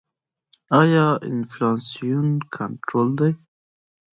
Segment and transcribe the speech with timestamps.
[0.81, 3.31] آیا انفلاسیون کنټرول دی؟